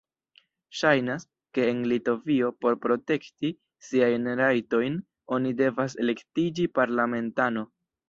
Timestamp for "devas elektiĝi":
5.65-6.71